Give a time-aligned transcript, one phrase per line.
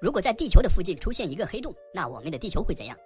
[0.00, 2.96] 如果在地球的附近出现一个黑洞，那我们的地球会怎样？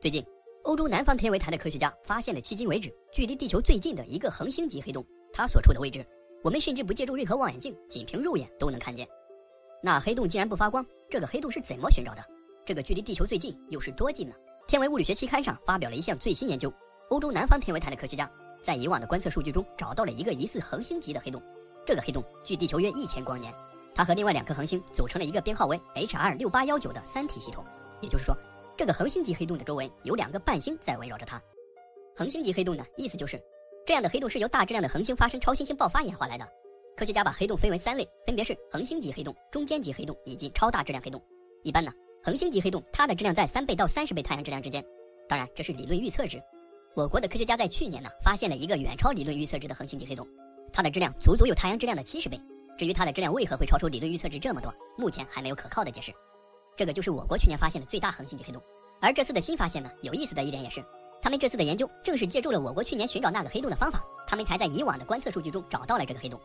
[0.00, 0.24] 最近，
[0.62, 6.02] 欧洲南方天文台的科学家发现了迄今为止距离地球最近的一个恒星级黑洞，它所处的位置，
[6.42, 9.06] 我们甚至不借助任何望远镜，仅凭肉眼都能看见。
[9.82, 12.24] 那黑洞竟然不发光，这个黑洞是怎么寻找的？
[12.64, 14.34] 这个距离地球最近又是多近呢？
[14.66, 16.72] 天文物理学期刊上发表了一项最新研究，
[17.10, 18.30] 欧洲南方天文台的科学家
[18.62, 21.42] 在以往的观测数据中找到了一个疑似恒星级的黑洞，
[21.84, 23.52] 这个黑洞距地球约一千光年。
[23.98, 27.64] 它和另外两颗恒星组成了一个编号为 HR 六八幺九的三体系统，
[28.00, 28.32] 也就是说，
[28.76, 31.42] 这个恒星级黑洞的周围有两个伴星在围绕着它。
[32.14, 33.42] 恒星级黑洞呢，意思就是
[33.84, 36.48] 这样的黑洞是由大质量的恒星发生超新星爆发演化来的。
[36.96, 41.20] 科学家把黑洞分为三类，分别是恒星级黑洞、中间级黑洞以及超大质量黑洞。
[41.64, 41.90] 一般呢，
[42.22, 44.80] 恒星级黑洞它的质量在三倍到三十倍太阳质量之间，
[45.28, 46.40] 当然这是理论预测值。
[46.94, 50.24] 我国的科学家在去年呢，发现了一个远超理论预测值的恒星级黑洞，
[50.72, 52.40] 它的质量足足有太阳质量的七十倍。
[52.78, 56.12] 至于它的质量为何会超出理论预测值这么多，目前还没有可靠的解释。
[56.76, 58.62] 这个就是我国去年发现的最大恒星级黑洞。
[59.00, 60.82] 而这次的新发现呢，有意思的一点也是，
[61.20, 66.40] 他们这次的研究正是借助了我国去年寻找那个黑洞的方法，他们才在以往的观测数据中找到了这个黑洞。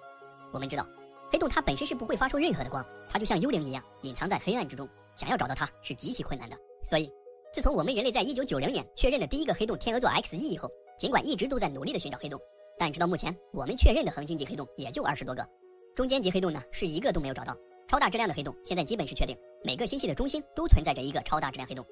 [0.51, 0.83] 我们知道，
[1.31, 6.57] 黑洞它本身是不会发出任何的光，它就像幽灵一样隐藏在黑暗之中，想要找到它是极其困难的。
[6.83, 7.07] 所以，
[7.53, 12.39] 自从我们人类在一九九零年确认了第一个黑洞天鹅座 X 一以后，尽管一直都在努力的寻找黑洞，
[12.75, 15.47] 但直到目前，我们确认的恒星级黑洞也就二十多个。
[15.95, 17.55] 中间级黑洞呢，是一个都没有找到。
[17.87, 21.85] 超大质量的黑洞，现在基本是确定，每个星系的中心都存在着一个超大质量黑洞，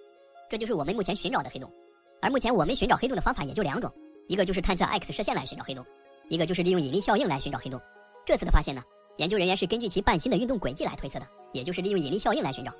[0.49, 1.71] 这就是我们目前寻找的黑洞。
[2.19, 3.91] 而目前我们寻找黑洞的方法也就两种，
[4.27, 5.85] 一个就是探测 X 射线来寻找黑洞，
[6.29, 7.79] 一个就是利用引力效应来寻找黑洞。
[8.25, 8.81] 这次的发现呢，
[9.17, 12.71] 研究人员是根据其伴星的运动轨迹来推测的，也就是利用引力效应来寻找。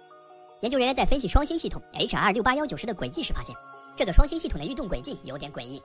[0.61, 3.55] 研究人员在分析双星系统 HR 六八幺九时的轨迹时发现，
[3.95, 5.79] 这个双星系统的运动轨迹有点诡异，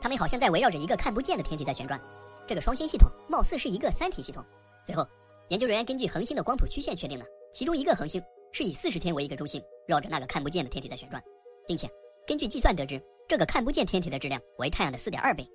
[0.00, 1.98] 它们好像在围绕着一个看不见的天体在旋转。
[2.46, 4.44] 这个双星系统貌似是一个三体系统。
[4.84, 5.06] 最后，
[5.48, 11.22] 研究人员根据恒星的光谱曲线确定了，其中一个恒星是以四十天为一个周期，绕着那个看不见的天体在旋转，
[11.66, 11.88] 并且
[12.26, 15.48] 根据计算得知，这个看不见天体的质量为太阳的四点二倍，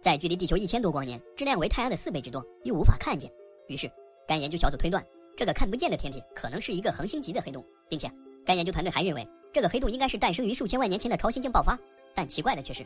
[0.00, 3.30] 在距离地球一千多光年，质量为太阳的四倍之多，又无法看见。
[3.68, 3.90] 于是，
[4.26, 5.04] 该研究小组推断，
[5.36, 8.10] 这个看不见的天体可能是一个恒星级的黑洞，并且
[8.44, 11.78] 该研究团队还认为，这个黑洞应该是诞生于数千万年前的超新星爆发。
[12.14, 12.84] 但奇怪的却是，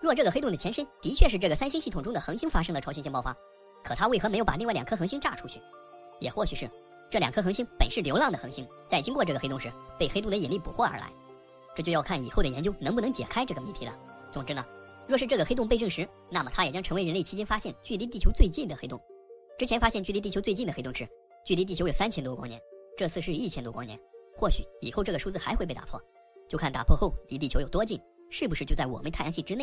[0.00, 3.34] 若这个黑洞的前身的确是这个三星系统中的恒星发生了超新星爆发。
[3.84, 5.60] 可它为何没有把另外两颗恒星炸出去？
[6.20, 6.68] 也或许是
[7.10, 11.12] 这两颗恒星本是流浪的恒星，在经过这个黑洞时被黑洞的引力捕获而来。
[11.74, 13.96] 这就要看以后的研究能不能解开这个谜题了。
[14.32, 14.66] 总之呢，
[15.06, 19.00] 若是这个黑洞被证实，那么它也将成为人类迄今发现距离地球最近的黑洞。
[19.56, 21.08] 之前发现距离地球最近的黑洞时，
[21.44, 22.60] 距离地球有三千多光年，
[22.96, 23.98] 这次是一千多光年。
[24.36, 26.00] 或许以后这个数字还会被打破，
[26.48, 29.56] 就看打破后离地球有多近，是不是就在我们太阳系之内。